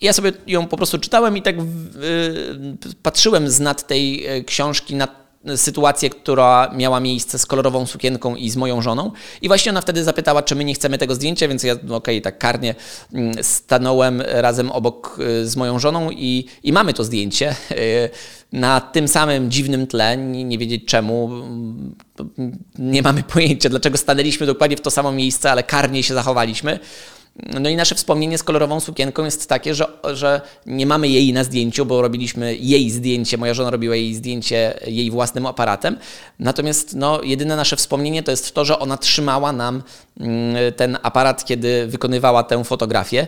ja 0.00 0.12
sobie 0.12 0.32
ją 0.46 0.66
po 0.66 0.76
prostu 0.76 0.98
czytałem 0.98 1.36
i 1.36 1.42
tak 1.42 1.56
patrzyłem 3.02 3.50
z 3.50 3.60
nad 3.60 3.86
tej 3.86 4.26
e, 4.26 4.44
książki 4.44 4.94
na 4.94 5.08
sytuację, 5.56 6.10
która 6.10 6.70
miała 6.76 7.00
miejsce 7.00 7.38
z 7.38 7.46
kolorową 7.46 7.86
sukienką 7.86 8.36
i 8.36 8.50
z 8.50 8.56
moją 8.56 8.82
żoną. 8.82 9.12
I 9.42 9.48
właśnie 9.48 9.70
ona 9.70 9.80
wtedy 9.80 10.04
zapytała, 10.04 10.42
czy 10.42 10.54
my 10.54 10.64
nie 10.64 10.74
chcemy 10.74 10.98
tego 10.98 11.14
zdjęcia, 11.14 11.48
więc 11.48 11.62
ja, 11.62 11.74
no 11.74 11.96
okej, 11.96 12.18
okay, 12.18 12.20
tak 12.20 12.38
karnie 12.38 12.74
mm, 13.12 13.44
stanąłem 13.44 14.22
razem 14.26 14.72
obok 14.72 15.18
e, 15.42 15.46
z 15.46 15.56
moją 15.56 15.78
żoną 15.78 16.10
i, 16.10 16.46
i 16.62 16.72
mamy 16.72 16.94
to 16.94 17.04
zdjęcie 17.04 17.56
na 18.52 18.80
tym 18.80 19.08
samym 19.08 19.50
dziwnym 19.50 19.86
tle, 19.86 20.16
nie, 20.16 20.58
wiedzieć 20.58 20.84
czemu, 20.84 21.26
mm, 21.26 21.94
nie 22.78 23.02
mamy 23.02 23.22
pojęcia, 23.22 23.68
dlaczego 23.68 23.98
stanęliśmy 23.98 24.46
dokładnie 24.46 24.76
w 24.76 24.80
to 24.80 24.90
samo 24.90 25.12
miejsce, 25.12 25.50
ale 25.50 25.62
karnie 25.62 26.02
się 26.02 26.14
zachowaliśmy. 26.14 26.78
No 27.36 27.68
i 27.68 27.76
nasze 27.76 27.94
wspomnienie 27.94 28.38
z 28.38 28.42
kolorową 28.42 28.80
sukienką 28.80 29.24
jest 29.24 29.48
takie, 29.48 29.74
że, 29.74 29.86
że 30.12 30.40
nie 30.66 30.86
mamy 30.86 31.08
jej 31.08 31.32
na 31.32 31.44
zdjęciu, 31.44 31.86
bo 31.86 32.02
robiliśmy 32.02 32.56
jej 32.56 32.90
zdjęcie, 32.90 33.36
moja 33.36 33.54
żona 33.54 33.70
robiła 33.70 33.96
jej 33.96 34.14
zdjęcie 34.14 34.80
jej 34.86 35.10
własnym 35.10 35.46
aparatem. 35.46 35.98
Natomiast 36.38 36.94
no, 36.94 37.22
jedyne 37.22 37.56
nasze 37.56 37.76
wspomnienie 37.76 38.22
to 38.22 38.30
jest 38.30 38.54
to, 38.54 38.64
że 38.64 38.78
ona 38.78 38.96
trzymała 38.96 39.52
nam 39.52 39.82
mm, 40.20 40.72
ten 40.72 40.98
aparat, 41.02 41.44
kiedy 41.44 41.86
wykonywała 41.86 42.42
tę 42.42 42.64
fotografię. 42.64 43.26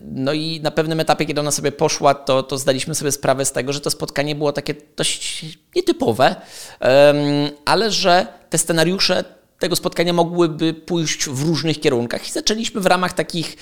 No 0.00 0.32
i 0.32 0.60
na 0.60 0.70
pewnym 0.70 1.00
etapie, 1.00 1.26
kiedy 1.26 1.40
ona 1.40 1.50
sobie 1.50 1.72
poszła, 1.72 2.14
to, 2.14 2.42
to 2.42 2.58
zdaliśmy 2.58 2.94
sobie 2.94 3.12
sprawę 3.12 3.44
z 3.44 3.52
tego, 3.52 3.72
że 3.72 3.80
to 3.80 3.90
spotkanie 3.90 4.34
było 4.34 4.52
takie 4.52 4.74
dość 4.96 5.44
nietypowe, 5.76 6.36
ale 7.64 7.90
że 7.90 8.26
te 8.50 8.58
scenariusze 8.58 9.24
tego 9.62 9.76
spotkania 9.76 10.12
mogłyby 10.12 10.74
pójść 10.74 11.28
w 11.28 11.42
różnych 11.42 11.80
kierunkach. 11.80 12.28
I 12.28 12.32
zaczęliśmy 12.32 12.80
w 12.80 12.86
ramach 12.86 13.12
takich 13.12 13.56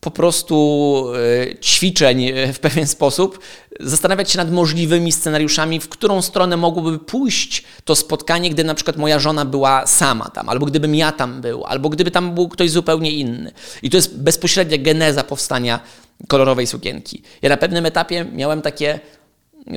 po 0.00 0.10
prostu 0.10 1.06
e, 1.50 1.58
ćwiczeń 1.60 2.24
e, 2.24 2.52
w 2.52 2.58
pewien 2.58 2.86
sposób 2.86 3.38
zastanawiać 3.80 4.30
się 4.30 4.38
nad 4.38 4.50
możliwymi 4.50 5.12
scenariuszami, 5.12 5.80
w 5.80 5.88
którą 5.88 6.22
stronę 6.22 6.56
mogłoby 6.56 6.98
pójść 6.98 7.64
to 7.84 7.96
spotkanie, 7.96 8.50
gdy 8.50 8.64
na 8.64 8.74
przykład 8.74 8.96
moja 8.96 9.18
żona 9.18 9.44
była 9.44 9.86
sama 9.86 10.30
tam, 10.30 10.48
albo 10.48 10.66
gdybym 10.66 10.94
ja 10.94 11.12
tam 11.12 11.40
był, 11.40 11.64
albo 11.64 11.88
gdyby 11.88 12.10
tam 12.10 12.34
był 12.34 12.48
ktoś 12.48 12.70
zupełnie 12.70 13.10
inny. 13.10 13.52
I 13.82 13.90
to 13.90 13.96
jest 13.96 14.18
bezpośrednia 14.18 14.78
geneza 14.78 15.24
powstania 15.24 15.80
kolorowej 16.28 16.66
sukienki. 16.66 17.22
Ja 17.42 17.48
na 17.48 17.56
pewnym 17.56 17.86
etapie 17.86 18.24
miałem 18.32 18.62
takie 18.62 19.00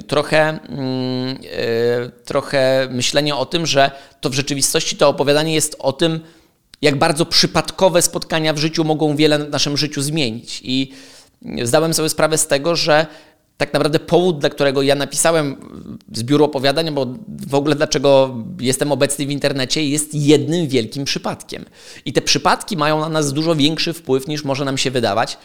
trochę, 0.07 0.39
mm, 0.39 1.37
e, 1.51 2.09
trochę 2.25 2.87
myślenie 2.91 3.35
o 3.35 3.45
tym, 3.45 3.65
że 3.65 3.91
to 4.21 4.29
w 4.29 4.33
rzeczywistości 4.33 4.95
to 4.95 5.09
opowiadanie 5.09 5.53
jest 5.53 5.75
o 5.79 5.93
tym, 5.93 6.19
jak 6.81 6.95
bardzo 6.95 7.25
przypadkowe 7.25 8.01
spotkania 8.01 8.53
w 8.53 8.57
życiu 8.57 8.83
mogą 8.83 9.15
wiele 9.15 9.39
w 9.39 9.49
naszym 9.49 9.77
życiu 9.77 10.01
zmienić. 10.01 10.61
I 10.63 10.91
zdałem 11.63 11.93
sobie 11.93 12.09
sprawę 12.09 12.37
z 12.37 12.47
tego, 12.47 12.75
że 12.75 13.07
tak 13.57 13.73
naprawdę 13.73 13.99
powód, 13.99 14.39
dla 14.39 14.49
którego 14.49 14.81
ja 14.81 14.95
napisałem 14.95 15.55
zbiór 16.13 16.43
opowiadań, 16.43 16.91
bo 16.91 17.07
w 17.27 17.55
ogóle 17.55 17.75
dlaczego 17.75 18.35
jestem 18.59 18.91
obecny 18.91 19.25
w 19.25 19.31
internecie, 19.31 19.87
jest 19.87 20.15
jednym 20.15 20.67
wielkim 20.67 21.05
przypadkiem. 21.05 21.65
I 22.05 22.13
te 22.13 22.21
przypadki 22.21 22.77
mają 22.77 22.99
na 22.99 23.09
nas 23.09 23.33
dużo 23.33 23.55
większy 23.55 23.93
wpływ 23.93 24.27
niż 24.27 24.43
może 24.43 24.65
nam 24.65 24.77
się 24.77 24.91
wydawać. 24.91 25.37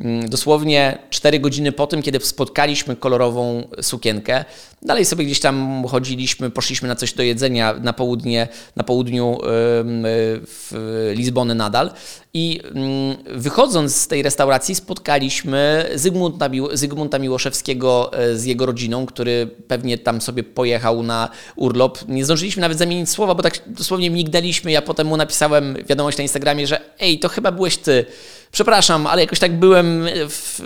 Mm, 0.00 0.28
dosłownie 0.28 0.98
4 1.10 1.40
godziny 1.40 1.72
po 1.72 1.86
tym, 1.86 2.02
kiedy 2.02 2.20
spotkaliśmy 2.20 2.96
kolorową 2.96 3.68
sukienkę, 3.82 4.44
dalej 4.82 5.04
sobie 5.04 5.24
gdzieś 5.24 5.40
tam 5.40 5.84
chodziliśmy, 5.88 6.50
poszliśmy 6.50 6.88
na 6.88 6.96
coś 6.96 7.12
do 7.12 7.22
jedzenia 7.22 7.74
na 7.74 7.92
południe, 7.92 8.48
na 8.76 8.84
południu 8.84 9.38
w 9.42 11.12
Lizbony 11.14 11.54
nadal 11.54 11.90
i 12.34 12.60
mm, 12.64 13.16
wychodząc 13.26 13.96
z 13.96 14.08
tej 14.08 14.22
restauracji 14.22 14.74
spotkaliśmy 14.74 15.90
Zygmunta, 15.94 16.50
Zygmunta 16.72 17.18
Miłoszewskiego 17.18 18.12
e, 18.12 18.36
z 18.36 18.44
jego 18.44 18.66
rodziną, 18.66 19.06
który 19.06 19.50
pewnie 19.68 19.98
tam 19.98 20.20
sobie 20.20 20.44
pojechał 20.44 21.02
na 21.02 21.28
urlop. 21.56 21.98
Nie 22.08 22.24
zdążyliśmy 22.24 22.60
nawet 22.60 22.78
zamienić 22.78 23.10
słowa, 23.10 23.34
bo 23.34 23.42
tak 23.42 23.60
dosłownie 23.66 24.10
mignęliśmy. 24.10 24.72
Ja 24.72 24.82
potem 24.82 25.06
mu 25.06 25.16
napisałem 25.16 25.76
wiadomość 25.88 26.18
na 26.18 26.22
Instagramie, 26.22 26.66
że 26.66 26.80
ej, 27.00 27.18
to 27.18 27.28
chyba 27.28 27.52
byłeś 27.52 27.76
ty. 27.76 28.06
Przepraszam, 28.52 29.06
ale 29.06 29.22
jakoś 29.22 29.38
tak 29.38 29.58
byłem 29.58 30.06
w, 30.28 30.60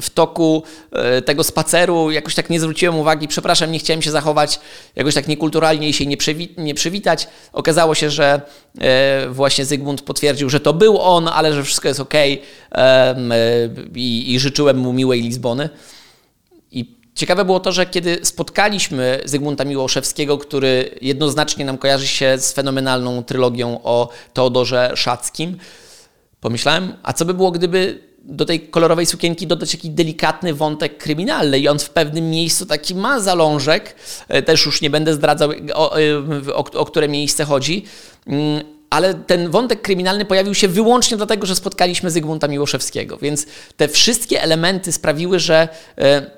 w 0.00 0.10
toku 0.10 0.62
e, 0.92 1.22
tego 1.22 1.44
spaceru, 1.44 2.10
jakoś 2.10 2.34
tak 2.34 2.50
nie 2.50 2.60
zwróciłem 2.60 2.96
uwagi. 2.96 3.28
Przepraszam, 3.28 3.72
nie 3.72 3.78
chciałem 3.78 4.02
się 4.02 4.10
zachować 4.10 4.60
jakoś 4.96 5.14
tak 5.14 5.28
niekulturalnie 5.28 5.88
i 5.88 5.92
się 5.92 6.06
nie, 6.06 6.16
przywi 6.16 6.54
nie 6.58 6.74
przywitać. 6.74 7.28
Okazało 7.52 7.94
się, 7.94 8.10
że 8.10 8.40
e, 8.80 9.28
właśnie 9.28 9.64
Zygmunt 9.64 10.02
potwierdził, 10.02 10.50
że 10.50 10.60
to 10.60 10.72
był 10.72 11.00
on, 11.00 11.28
ale 11.28 11.54
że 11.54 11.64
wszystko 11.64 11.88
jest 11.88 12.00
ok 12.00 12.14
e, 12.14 13.14
i, 13.94 14.34
i 14.34 14.40
życzyłem 14.40 14.78
mu 14.78 14.92
miłej 14.92 15.22
Lizbony. 15.22 15.68
I 16.72 16.96
Ciekawe 17.14 17.44
było 17.44 17.60
to, 17.60 17.72
że 17.72 17.86
kiedy 17.86 18.18
spotkaliśmy 18.22 19.20
Zygmunta 19.24 19.64
Miłoszewskiego, 19.64 20.38
który 20.38 20.98
jednoznacznie 21.00 21.64
nam 21.64 21.78
kojarzy 21.78 22.06
się 22.06 22.38
z 22.38 22.52
fenomenalną 22.52 23.24
trylogią 23.24 23.80
o 23.84 24.08
Teodorze 24.34 24.92
Szackim, 24.94 25.58
Pomyślałem, 26.46 26.92
a 27.02 27.12
co 27.12 27.24
by 27.24 27.34
było, 27.34 27.50
gdyby 27.50 27.98
do 28.18 28.44
tej 28.44 28.60
kolorowej 28.60 29.06
sukienki 29.06 29.46
dodać 29.46 29.74
jakiś 29.74 29.90
delikatny 29.90 30.54
wątek 30.54 30.98
kryminalny 30.98 31.58
i 31.58 31.68
on 31.68 31.78
w 31.78 31.90
pewnym 31.90 32.30
miejscu 32.30 32.66
taki 32.66 32.94
ma 32.94 33.20
zalążek, 33.20 33.96
e, 34.28 34.42
też 34.42 34.66
już 34.66 34.82
nie 34.82 34.90
będę 34.90 35.14
zdradzał 35.14 35.50
o, 35.74 36.00
e, 36.00 36.54
o, 36.54 36.64
o 36.72 36.84
które 36.84 37.08
miejsce 37.08 37.44
chodzi, 37.44 37.84
mm, 38.26 38.64
ale 38.90 39.14
ten 39.14 39.50
wątek 39.50 39.82
kryminalny 39.82 40.24
pojawił 40.24 40.54
się 40.54 40.68
wyłącznie 40.68 41.16
dlatego, 41.16 41.46
że 41.46 41.54
spotkaliśmy 41.54 42.10
Zygmunta 42.10 42.48
Miłoszewskiego, 42.48 43.18
więc 43.18 43.46
te 43.76 43.88
wszystkie 43.88 44.42
elementy 44.42 44.92
sprawiły, 44.92 45.40
że, 45.40 45.68
e, 45.98 46.30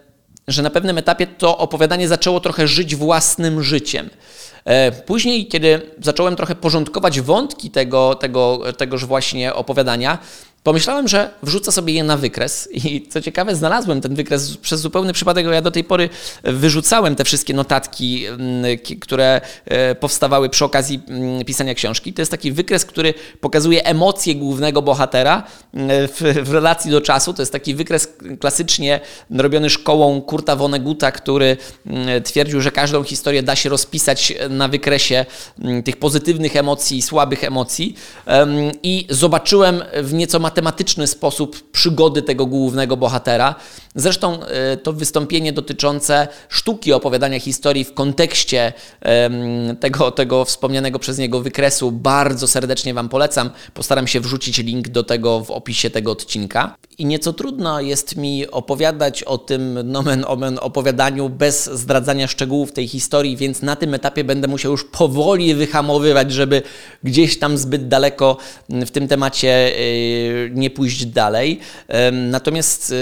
że 0.48 0.62
na 0.62 0.70
pewnym 0.70 0.98
etapie 0.98 1.26
to 1.26 1.58
opowiadanie 1.58 2.08
zaczęło 2.08 2.40
trochę 2.40 2.68
żyć 2.68 2.96
własnym 2.96 3.62
życiem. 3.62 4.10
E, 4.68 4.92
później, 4.92 5.46
kiedy 5.46 5.80
zacząłem 6.02 6.36
trochę 6.36 6.54
porządkować 6.54 7.20
wątki 7.20 7.70
tego, 7.70 8.14
tego, 8.14 8.60
tegoż 8.76 9.04
właśnie 9.04 9.54
opowiadania, 9.54 10.18
Pomyślałem, 10.62 11.08
że 11.08 11.30
wrzucę 11.42 11.72
sobie 11.72 11.92
je 11.92 12.04
na 12.04 12.16
wykres 12.16 12.68
i 12.72 13.08
co 13.08 13.20
ciekawe, 13.20 13.56
znalazłem 13.56 14.00
ten 14.00 14.14
wykres 14.14 14.56
przez 14.56 14.80
zupełny 14.80 15.12
przypadek, 15.12 15.46
bo 15.46 15.52
ja 15.52 15.62
do 15.62 15.70
tej 15.70 15.84
pory 15.84 16.08
wyrzucałem 16.42 17.16
te 17.16 17.24
wszystkie 17.24 17.54
notatki, 17.54 18.26
mm, 18.26 18.64
które 19.00 19.40
e, 19.64 19.94
powstawały 19.94 20.48
przy 20.48 20.64
okazji 20.64 21.00
mm, 21.08 21.44
pisania 21.44 21.74
książki. 21.74 22.12
To 22.12 22.22
jest 22.22 22.30
taki 22.30 22.52
wykres, 22.52 22.84
który 22.84 23.14
pokazuje 23.40 23.84
emocje 23.84 24.34
głównego 24.34 24.82
bohatera 24.82 25.42
mm, 25.74 26.08
w, 26.08 26.20
w 26.44 26.52
relacji 26.52 26.90
do 26.90 27.00
czasu. 27.00 27.34
To 27.34 27.42
jest 27.42 27.52
taki 27.52 27.74
wykres 27.74 28.08
klasycznie 28.40 29.00
robiony 29.30 29.70
szkołą 29.70 30.22
Kurta 30.22 30.56
Vonneguta, 30.56 31.12
który 31.12 31.56
twierdził, 32.24 32.60
że 32.60 32.70
każdą 32.70 33.02
historię 33.02 33.42
da 33.42 33.56
się 33.56 33.68
rozpisać 33.68 34.34
na 34.50 34.68
wykresie 34.68 35.26
tych 35.84 35.96
pozytywnych 35.96 36.56
emocji 36.56 36.98
i 36.98 37.02
słabych 37.02 37.44
emocji. 37.44 37.94
I 38.82 39.06
zobaczyłem 39.10 39.82
w 40.02 40.12
nieco 40.12 40.38
matematyczny 40.48 41.06
sposób 41.06 41.70
przygody 41.70 42.22
tego 42.22 42.46
głównego 42.46 42.96
bohatera. 42.96 43.54
Zresztą 43.94 44.42
e, 44.42 44.76
to 44.76 44.92
wystąpienie 44.92 45.52
dotyczące 45.52 46.28
sztuki 46.48 46.92
opowiadania 46.92 47.40
historii 47.40 47.84
w 47.84 47.94
kontekście 47.94 48.72
tego, 49.80 50.10
tego 50.10 50.44
wspomnianego 50.44 50.98
przez 50.98 51.18
niego 51.18 51.40
wykresu 51.40 51.92
bardzo 51.92 52.46
serdecznie 52.46 52.94
Wam 52.94 53.08
polecam. 53.08 53.50
Postaram 53.74 54.06
się 54.06 54.20
wrzucić 54.20 54.58
link 54.58 54.88
do 54.88 55.04
tego 55.04 55.40
w 55.40 55.50
opisie 55.50 55.90
tego 55.90 56.12
odcinka. 56.12 56.76
I 56.98 57.04
nieco 57.06 57.32
trudno 57.32 57.80
jest 57.80 58.16
mi 58.16 58.50
opowiadać 58.50 59.22
o 59.22 59.38
tym 59.38 59.78
nomen 59.84 60.24
omen 60.26 60.58
opowiadaniu 60.62 61.28
bez 61.28 61.70
zdradzania 61.70 62.26
szczegółów 62.26 62.72
tej 62.72 62.88
historii, 62.88 63.36
więc 63.36 63.62
na 63.62 63.76
tym 63.76 63.94
etapie 63.94 64.24
będę 64.24 64.48
musiał 64.48 64.72
już 64.72 64.84
powoli 64.84 65.54
wyhamowywać, 65.54 66.32
żeby 66.32 66.62
gdzieś 67.02 67.38
tam 67.38 67.58
zbyt 67.58 67.88
daleko 67.88 68.36
w 68.68 68.90
tym 68.90 69.08
temacie 69.08 69.48
e, 69.48 69.72
nie 70.54 70.70
pójść 70.70 71.06
dalej. 71.06 71.60
Natomiast 72.12 72.94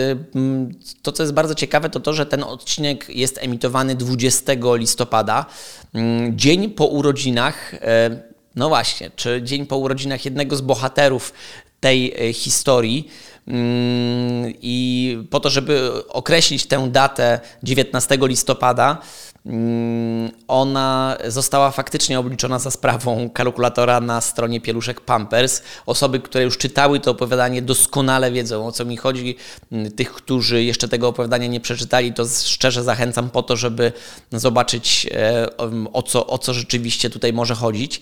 to, 1.02 1.12
co 1.12 1.22
jest 1.22 1.32
bardzo 1.32 1.54
ciekawe, 1.54 1.90
to 1.90 2.00
to, 2.00 2.12
że 2.12 2.26
ten 2.26 2.42
odcinek 2.42 3.08
jest 3.08 3.38
emitowany 3.38 3.94
20 3.94 4.52
listopada, 4.76 5.46
mm, 5.94 6.38
dzień 6.38 6.70
po 6.70 6.86
urodzinach. 6.86 7.74
E, 7.74 8.20
no 8.56 8.68
właśnie, 8.68 9.10
czy 9.16 9.42
dzień 9.42 9.66
po 9.66 9.76
urodzinach 9.76 10.24
jednego 10.24 10.56
z 10.56 10.60
bohaterów 10.60 11.32
tej 11.80 12.28
e, 12.28 12.32
historii. 12.32 13.08
Mm, 13.46 14.52
I 14.62 15.18
po 15.30 15.40
to, 15.40 15.50
żeby 15.50 15.92
określić 16.08 16.66
tę 16.66 16.88
datę 16.90 17.40
19 17.62 18.18
listopada, 18.22 18.98
ona 20.48 21.16
została 21.26 21.70
faktycznie 21.70 22.18
obliczona 22.18 22.58
za 22.58 22.70
sprawą 22.70 23.30
kalkulatora 23.30 24.00
na 24.00 24.20
stronie 24.20 24.60
Pieluszek 24.60 25.00
Pampers. 25.00 25.62
Osoby, 25.86 26.20
które 26.20 26.44
już 26.44 26.58
czytały 26.58 27.00
to 27.00 27.10
opowiadanie, 27.10 27.62
doskonale 27.62 28.32
wiedzą 28.32 28.66
o 28.66 28.72
co 28.72 28.84
mi 28.84 28.96
chodzi. 28.96 29.36
Mm, 29.72 29.90
tych, 29.90 30.12
którzy 30.12 30.64
jeszcze 30.64 30.88
tego 30.88 31.08
opowiadania 31.08 31.46
nie 31.46 31.60
przeczytali, 31.60 32.12
to 32.12 32.24
szczerze 32.44 32.82
zachęcam 32.82 33.30
po 33.30 33.42
to, 33.42 33.56
żeby 33.56 33.92
zobaczyć 34.32 35.06
e, 35.10 35.56
o 35.92 36.02
co, 36.02 36.26
o 36.26 36.38
co 36.38 36.54
rzeczywiście 36.54 37.10
tutaj 37.10 37.32
może 37.32 37.54
chodzić. 37.54 38.00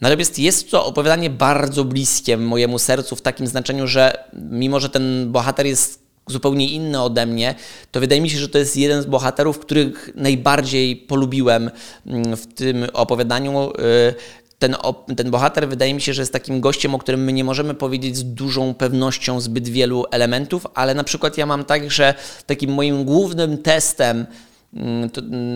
Natomiast 0.00 0.38
jest 0.38 0.70
to 0.70 0.86
opowiadanie 0.86 1.30
bardzo 1.30 1.84
bliskie 1.84 2.36
mojemu 2.36 2.78
sercu 2.78 3.16
w 3.16 3.22
takim 3.22 3.46
znaczeniu, 3.46 3.86
że 3.86 4.24
mimo, 4.50 4.80
że 4.80 4.88
ten 4.88 5.32
bohater 5.32 5.66
jest 5.66 6.05
zupełnie 6.26 6.68
inny 6.68 7.02
ode 7.02 7.26
mnie, 7.26 7.54
to 7.92 8.00
wydaje 8.00 8.20
mi 8.20 8.30
się, 8.30 8.38
że 8.38 8.48
to 8.48 8.58
jest 8.58 8.76
jeden 8.76 9.02
z 9.02 9.06
bohaterów, 9.06 9.58
których 9.58 10.10
najbardziej 10.14 10.96
polubiłem 10.96 11.70
mm, 12.06 12.36
w 12.36 12.54
tym 12.54 12.86
opowiadaniu. 12.92 13.70
Y, 13.70 14.14
ten, 14.58 14.76
ten 15.16 15.30
bohater 15.30 15.68
wydaje 15.68 15.94
mi 15.94 16.00
się, 16.00 16.14
że 16.14 16.22
jest 16.22 16.32
takim 16.32 16.60
gościem, 16.60 16.94
o 16.94 16.98
którym 16.98 17.24
my 17.24 17.32
nie 17.32 17.44
możemy 17.44 17.74
powiedzieć 17.74 18.16
z 18.16 18.24
dużą 18.24 18.74
pewnością 18.74 19.40
zbyt 19.40 19.68
wielu 19.68 20.04
elementów, 20.10 20.66
ale 20.74 20.94
na 20.94 21.04
przykład 21.04 21.38
ja 21.38 21.46
mam 21.46 21.64
tak, 21.64 21.90
że 21.90 22.14
takim 22.46 22.72
moim 22.72 23.04
głównym 23.04 23.58
testem 23.58 24.26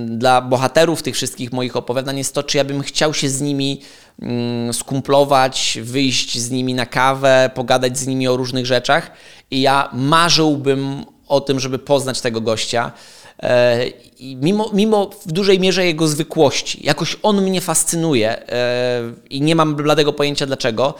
dla 0.07 0.40
bohaterów 0.40 1.02
tych 1.02 1.14
wszystkich 1.14 1.52
moich 1.52 1.76
opowiadań 1.76 2.19
jest 2.19 2.35
to, 2.35 2.43
czy 2.43 2.57
ja 2.57 2.64
bym 2.64 2.83
chciał 2.83 3.14
się 3.14 3.29
z 3.29 3.40
nimi 3.40 3.81
mm, 4.23 4.73
skumplować, 4.73 5.79
wyjść 5.83 6.38
z 6.38 6.50
nimi 6.50 6.75
na 6.75 6.87
kawę, 6.87 7.50
pogadać 7.55 7.99
z 7.99 8.07
nimi 8.07 8.29
o 8.29 8.37
różnych 8.37 8.67
rzeczach. 8.67 9.11
I 9.50 9.61
ja 9.61 9.90
marzyłbym 9.93 11.05
o 11.29 11.40
tym, 11.40 11.61
żeby 11.61 11.79
poznać 11.79 12.21
tego 12.21 12.40
gościa. 12.40 12.93
E, 13.42 13.87
mimo, 14.20 14.70
mimo 14.73 15.11
w 15.26 15.32
dużej 15.32 15.61
mierze 15.61 15.87
jego 15.87 16.09
zwykłości, 16.09 16.87
jakoś 16.87 17.16
on 17.23 17.42
mnie 17.42 17.61
fascynuje 17.61 18.49
e, 18.49 19.12
i 19.30 19.40
nie 19.40 19.54
mam 19.54 19.75
bladego 19.75 20.12
pojęcia 20.12 20.47
dlaczego. 20.47 20.94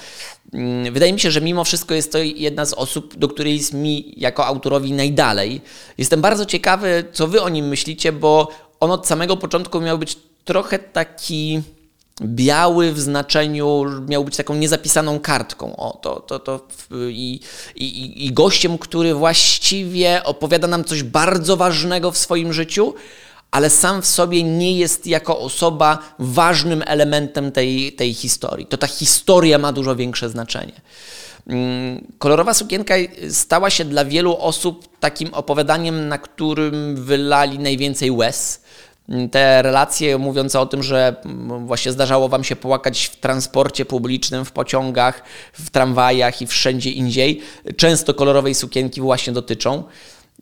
Mm, 0.53 0.93
wydaje 0.93 1.13
mi 1.13 1.21
się, 1.21 1.31
że 1.31 1.41
mimo 1.41 1.65
wszystko 1.65 1.95
jest 1.95 2.13
to 2.13 2.19
jedna 2.19 2.65
z 2.65 2.73
osób, 2.73 3.17
do 3.17 3.29
której 3.29 3.57
jest 3.57 3.75
mi 3.75 4.15
jako 4.17 4.47
autorowi 4.47 4.93
najdalej. 4.93 5.61
Jestem 5.99 6.21
bardzo 6.21 6.47
ciekawy, 6.47 7.05
co 7.13 7.27
wy 7.29 7.43
o 7.43 7.49
nim 7.49 7.69
myślicie, 7.69 8.13
bo 8.13 8.49
on 8.81 8.91
od 8.91 9.07
samego 9.07 9.37
początku 9.37 9.81
miał 9.81 9.99
być 9.99 10.17
trochę 10.45 10.79
taki 10.79 11.63
biały 12.23 12.93
w 12.93 13.01
znaczeniu, 13.01 13.85
miał 14.09 14.25
być 14.25 14.37
taką 14.37 14.55
niezapisaną 14.55 15.21
kartką. 15.21 15.77
O, 15.77 15.99
to, 16.03 16.21
to, 16.21 16.39
to 16.39 16.61
i, 17.09 17.41
i, 17.77 18.27
i 18.27 18.33
gościem, 18.33 18.79
który 18.79 19.15
właściwie 19.15 20.25
opowiada 20.25 20.69
nam 20.69 20.85
coś 20.85 21.03
bardzo 21.03 21.57
ważnego 21.57 22.11
w 22.11 22.19
swoim 22.19 22.53
życiu, 22.53 22.95
ale 23.51 23.71
sam 23.71 24.03
w 24.03 24.07
sobie 24.07 24.43
nie 24.43 24.79
jest 24.79 25.07
jako 25.07 25.39
osoba 25.39 25.99
ważnym 26.19 26.83
elementem 26.87 27.53
tej, 27.53 27.93
tej 27.93 28.15
historii. 28.15 28.67
To 28.67 28.77
ta 28.77 28.87
historia 28.87 29.59
ma 29.59 29.73
dużo 29.73 29.97
większe 29.97 30.29
znaczenie. 30.29 30.81
Mm, 31.47 32.07
kolorowa 32.19 32.55
sukienka 32.55 32.95
stała 33.31 33.71
się 33.71 33.85
dla 33.85 34.05
wielu 34.05 34.37
osób 34.37 34.99
takim 34.99 35.35
opowiadaniem, 35.35 36.09
na 36.09 36.19
którym 36.19 36.97
wylali 36.97 37.59
najwięcej 37.59 38.11
łez 38.11 38.61
te 39.31 39.63
relacje 39.63 40.19
mówiące 40.19 40.61
o 40.61 40.67
tym, 40.67 40.83
że 40.83 41.15
właśnie 41.67 41.93
zdarzało 41.93 42.29
Wam 42.29 42.45
się 42.45 42.57
płakać 42.57 43.07
w 43.07 43.17
transporcie 43.17 43.85
publicznym, 43.85 44.45
w 44.45 44.53
pociągach, 44.53 45.23
w 45.53 45.71
tramwajach 45.71 46.43
i 46.43 46.47
wszędzie 46.47 46.91
indziej, 46.91 47.41
często 47.77 48.15
kolorowej 48.15 48.55
sukienki 48.55 49.01
właśnie 49.01 49.33
dotyczą. 49.33 49.85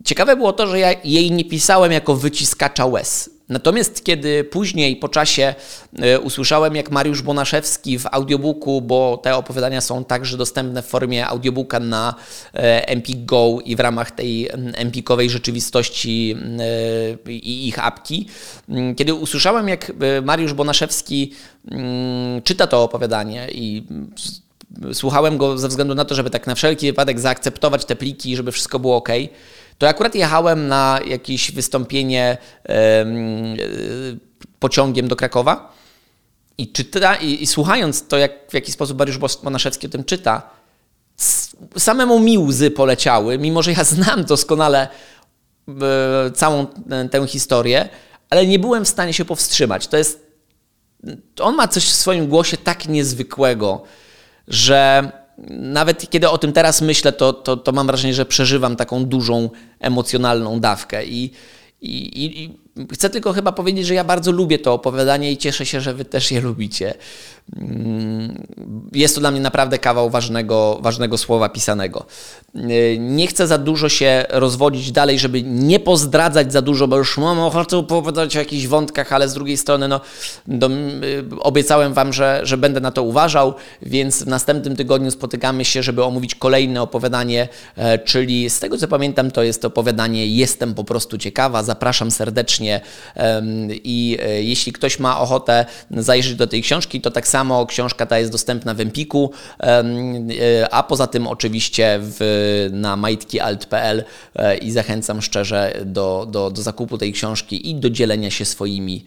Ciekawe 0.05 0.37
było 0.37 0.53
to, 0.53 0.67
że 0.67 0.79
ja 0.79 0.93
jej 1.05 1.33
nie 1.33 1.45
pisałem 1.45 1.93
jako 1.93 2.17
wyciskacza 2.17 2.87
łez. 2.87 3.38
Natomiast 3.49 4.05
kiedy 4.05 4.45
później 4.45 4.97
po 4.97 5.09
czasie 5.09 5.55
e, 5.99 6.21
usłyszałem, 6.21 6.77
jak 6.77 6.91
Mariusz 6.91 7.23
Bonaszewski 7.23 7.99
w 7.99 8.07
audiobooku, 8.07 8.83
bo 8.83 9.17
te 9.23 9.37
opowiadania 9.37 9.81
są 9.81 10.05
także 10.05 10.37
dostępne 10.37 10.83
w 10.83 10.87
formie 10.87 11.27
audiobooka 11.27 11.81
na 11.81 12.15
e, 12.55 12.89
Empik 12.89 13.25
Go 13.25 13.59
i 13.65 13.77
w 13.77 13.81
ramach 13.81 14.11
tej 14.11 14.49
empikowej 14.75 15.31
rzeczywistości 15.31 16.37
e, 17.27 17.31
i 17.33 17.69
ich 17.69 17.87
apki, 17.87 18.27
kiedy 18.97 19.15
usłyszałem, 19.15 19.69
jak 19.69 19.93
Mariusz 20.23 20.53
Bonaszewski 20.53 21.33
czyta 22.45 22.67
to 22.67 22.83
opowiadanie 22.83 23.49
i 23.53 23.87
słuchałem 24.93 25.39
go 25.39 25.59
ze 25.59 25.69
względu 25.69 25.95
na 25.95 26.05
to, 26.05 26.15
żeby 26.15 26.31
tak 26.31 26.47
na 26.47 26.55
wszelki 26.55 26.87
wypadek 26.87 27.21
zaakceptować 27.21 27.85
te 27.85 27.97
pliki, 27.97 28.37
żeby 28.37 28.53
wszystko 28.53 28.79
było 28.79 28.97
ok, 28.97 29.09
to 29.79 29.89
akurat 29.89 30.15
jechałem 30.15 30.69
na 30.69 31.01
jakieś 31.07 31.53
wystąpienie 31.53 32.37
pociągiem 34.59 35.09
do 35.09 35.17
Krakowa 35.17 35.73
i, 36.59 36.73
czyta, 36.73 37.15
i, 37.17 37.43
i 37.43 37.47
słuchając 37.47 38.09
to, 38.09 38.19
jak, 38.19 38.33
w 38.51 38.55
jaki 38.55 38.73
sposób 38.73 38.99
Mariusz 38.99 39.19
Bonaszewski 39.19 39.87
o 39.87 39.91
tym 39.91 40.05
czyta, 40.05 40.43
samemu 41.79 42.21
mi 42.21 42.39
łzy 42.39 42.71
poleciały, 42.71 43.39
mimo 43.39 43.63
że 43.63 43.73
ja 43.73 43.85
znam 43.85 44.25
doskonale 44.25 44.89
e, 45.69 46.31
całą 46.31 46.67
tę 47.11 47.27
historię, 47.27 47.89
ale 48.31 48.47
nie 48.47 48.59
byłem 48.59 48.85
w 48.85 48.89
stanie 48.89 49.13
się 49.13 49.25
powstrzymać. 49.25 49.87
To 49.89 49.97
jest. 49.97 50.29
On 51.41 51.55
ma 51.55 51.69
coś 51.69 51.85
w 51.85 51.95
swoim 51.95 52.27
głosie 52.27 52.57
tak 52.57 52.89
niezwykłego, 52.89 53.83
że 54.49 55.13
nawet 55.49 56.11
kiedy 56.11 56.29
o 56.29 56.39
tym 56.39 56.53
teraz 56.53 56.83
myślę, 56.83 57.13
to, 57.13 57.33
to, 57.33 57.57
to 57.57 57.73
mam 57.73 57.87
wrażenie, 57.87 58.15
że 58.15 58.27
przeżywam 58.27 58.77
taką 58.77 59.05
dużą 59.05 59.51
emocjonalną 59.81 60.61
dawkę. 60.61 61.07
I, 61.07 61.33
i, 61.81 62.25
i, 62.25 62.59
chcę 62.93 63.11
tylko 63.11 63.33
chyba 63.33 63.53
powiedzieć, 63.53 63.87
że 63.87 63.95
ja 63.95 64.05
bardzo 64.05 64.33
lubię 64.33 64.59
to 64.59 64.73
opowiadanie 64.73 65.33
i 65.33 65.37
cieszę 65.37 65.67
się, 65.67 65.81
że 65.81 65.95
Wy 65.95 66.05
też 66.05 66.31
je 66.31 66.41
lubicie. 66.41 66.95
Mm, 67.57 68.47
jest 68.93 69.15
to 69.15 69.21
dla 69.21 69.31
mnie 69.31 69.41
naprawdę 69.41 69.79
kawał 69.79 70.11
ważnego, 70.11 70.79
ważnego 70.83 71.19
słowa 71.19 71.49
pisanego. 71.49 72.07
Y, 72.57 72.97
nie 73.01 73.27
chcę 73.27 73.47
za 73.47 73.59
dużo 73.59 73.89
się 73.89 74.25
rozwodzić 74.29 74.93
dalej, 74.93 75.19
żeby 75.19 75.43
nie 75.43 75.81
pozdradzać 75.81 76.53
za 76.53 76.63
dużo, 76.63 76.89
bo 76.89 76.97
już 76.97 77.19
mam 77.19 77.41
ochotę 77.41 77.77
opowiadać 77.77 78.37
o 78.37 78.39
jakichś 78.39 78.67
wątkach, 78.67 79.13
ale 79.13 79.29
z 79.29 79.35
drugiej 79.35 79.57
strony 79.57 79.89
no, 79.89 80.01
do, 80.47 80.71
y, 80.71 81.25
obiecałem 81.41 81.95
Wam, 81.95 82.13
że, 82.13 82.41
że 82.43 82.57
będę 82.57 82.81
na 82.81 82.91
to 82.91 83.03
uważał, 83.03 83.55
więc 83.83 84.23
w 84.23 84.27
następnym 84.27 84.77
tygodniu 84.77 85.11
spotykamy 85.11 85.65
się, 85.65 85.83
żeby 85.83 86.05
omówić 86.05 86.35
kolejne 86.35 86.83
opowiadanie, 86.83 87.49
e, 87.77 87.99
czyli 87.99 88.51
z 88.51 88.61
tego 88.61 88.79
co 88.79 88.89
pamiętam, 88.89 89.31
to 89.31 89.43
jest 89.43 89.65
opowiadanie 89.65 90.27
Jestem 90.27 90.75
po 90.75 90.85
prostu 90.85 91.19
ciekawa. 91.19 91.63
Zapraszam 91.63 92.11
serdecznie 92.11 92.68
i 93.85 94.19
e, 94.23 94.43
jeśli 94.43 94.73
ktoś 94.73 94.99
ma 94.99 95.21
ochotę 95.21 95.67
zajrzeć 95.91 96.35
do 96.35 96.47
tej 96.47 96.63
książki, 96.63 97.01
to 97.01 97.11
tak 97.11 97.29
samo 97.29 97.67
książka 97.67 98.07
ta 98.07 98.19
jest 98.19 98.33
dostępna 98.33 98.75
w 98.75 98.81
Empiku, 98.81 99.33
e, 99.61 100.69
a 100.71 100.83
poza 100.83 101.07
tym 101.07 101.27
oczywiście 101.27 101.99
w, 102.01 102.69
na 102.73 102.97
majtkialt.pl 102.97 104.05
e, 104.37 104.57
i 104.57 104.71
zachęcam 104.71 105.23
szczerze 105.23 105.81
do, 105.85 106.27
do, 106.31 106.51
do 106.51 106.63
zakupu 106.63 106.99
tej 106.99 107.13
książki 107.13 107.71
i 107.71 107.75
do 107.75 107.91
dzielenia 107.91 108.31
się 108.31 108.45
swoimi 108.45 109.05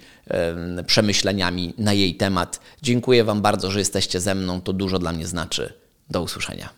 przemyśleniami 0.87 1.73
na 1.77 1.93
jej 1.93 2.15
temat. 2.15 2.59
Dziękuję 2.81 3.23
Wam 3.23 3.41
bardzo, 3.41 3.71
że 3.71 3.79
jesteście 3.79 4.19
ze 4.19 4.35
mną, 4.35 4.61
to 4.61 4.73
dużo 4.73 4.99
dla 4.99 5.11
mnie 5.11 5.27
znaczy. 5.27 5.73
Do 6.09 6.21
usłyszenia. 6.21 6.69